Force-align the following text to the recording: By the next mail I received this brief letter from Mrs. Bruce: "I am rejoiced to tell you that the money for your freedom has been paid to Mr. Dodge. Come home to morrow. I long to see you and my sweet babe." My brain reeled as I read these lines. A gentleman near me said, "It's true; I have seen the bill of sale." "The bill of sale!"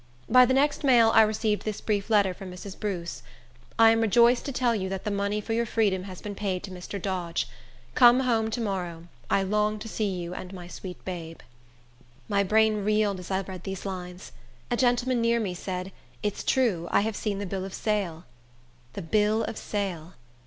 By 0.27 0.47
the 0.47 0.53
next 0.55 0.83
mail 0.83 1.11
I 1.13 1.21
received 1.21 1.63
this 1.63 1.79
brief 1.79 2.09
letter 2.09 2.33
from 2.33 2.51
Mrs. 2.51 2.75
Bruce: 2.79 3.21
"I 3.77 3.91
am 3.91 4.01
rejoiced 4.01 4.45
to 4.45 4.51
tell 4.51 4.73
you 4.73 4.89
that 4.89 5.03
the 5.03 5.11
money 5.11 5.39
for 5.39 5.53
your 5.53 5.67
freedom 5.67 6.05
has 6.05 6.23
been 6.23 6.33
paid 6.33 6.63
to 6.63 6.71
Mr. 6.71 6.99
Dodge. 6.99 7.47
Come 7.93 8.21
home 8.21 8.49
to 8.49 8.61
morrow. 8.61 9.09
I 9.29 9.43
long 9.43 9.77
to 9.77 9.87
see 9.87 10.09
you 10.09 10.33
and 10.33 10.53
my 10.55 10.67
sweet 10.67 11.05
babe." 11.05 11.41
My 12.27 12.41
brain 12.43 12.83
reeled 12.83 13.19
as 13.19 13.29
I 13.29 13.41
read 13.41 13.63
these 13.63 13.85
lines. 13.85 14.31
A 14.71 14.75
gentleman 14.75 15.21
near 15.21 15.39
me 15.39 15.53
said, 15.53 15.91
"It's 16.23 16.43
true; 16.43 16.87
I 16.89 17.01
have 17.01 17.15
seen 17.15 17.37
the 17.37 17.45
bill 17.45 17.63
of 17.63 17.71
sale." 17.75 18.23
"The 18.93 19.03
bill 19.03 19.43
of 19.43 19.55
sale!" 19.55 20.15